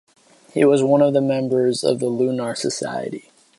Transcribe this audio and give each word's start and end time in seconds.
He 0.51 0.65
was 0.65 0.81
one 0.81 1.03
of 1.03 1.13
the 1.13 1.21
members 1.21 1.83
of 1.83 1.99
the 1.99 2.07
Lunar 2.07 2.55
Society. 2.55 3.29